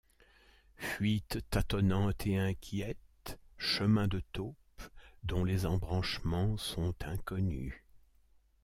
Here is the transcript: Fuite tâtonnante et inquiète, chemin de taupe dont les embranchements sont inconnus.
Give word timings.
Fuite 0.77 1.47
tâtonnante 1.51 2.25
et 2.25 2.35
inquiète, 2.35 3.37
chemin 3.59 4.07
de 4.07 4.19
taupe 4.33 4.81
dont 5.21 5.43
les 5.43 5.67
embranchements 5.67 6.57
sont 6.57 6.95
inconnus. 7.03 7.75